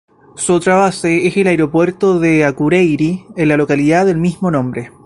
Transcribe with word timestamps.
Su 0.35 0.53
otra 0.53 0.73
base 0.77 1.27
es 1.27 1.37
el 1.37 1.45
aeropuerto 1.45 2.17
de 2.19 2.43
Akureyri, 2.43 3.23
en 3.35 3.49
la 3.49 3.55
localidad 3.55 4.03
del 4.07 4.17
mismo 4.17 4.49
nombre. 4.49 4.89